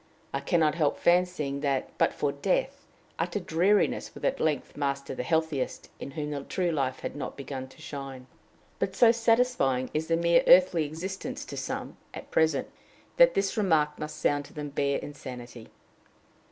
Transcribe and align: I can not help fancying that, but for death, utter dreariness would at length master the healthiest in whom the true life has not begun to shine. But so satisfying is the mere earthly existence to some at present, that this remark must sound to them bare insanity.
I 0.33 0.39
can 0.39 0.59
not 0.59 0.73
help 0.73 0.97
fancying 0.97 1.59
that, 1.59 1.95
but 1.99 2.11
for 2.11 2.31
death, 2.31 2.87
utter 3.19 3.39
dreariness 3.39 4.15
would 4.15 4.25
at 4.25 4.39
length 4.39 4.75
master 4.75 5.13
the 5.13 5.21
healthiest 5.21 5.91
in 5.99 6.09
whom 6.09 6.31
the 6.31 6.41
true 6.41 6.71
life 6.71 7.01
has 7.01 7.13
not 7.13 7.37
begun 7.37 7.67
to 7.67 7.79
shine. 7.79 8.25
But 8.79 8.95
so 8.95 9.11
satisfying 9.11 9.91
is 9.93 10.07
the 10.07 10.17
mere 10.17 10.43
earthly 10.47 10.85
existence 10.85 11.45
to 11.45 11.55
some 11.55 11.97
at 12.15 12.31
present, 12.31 12.71
that 13.17 13.35
this 13.35 13.55
remark 13.57 13.99
must 13.99 14.17
sound 14.17 14.45
to 14.45 14.53
them 14.55 14.69
bare 14.69 14.97
insanity. 14.97 15.69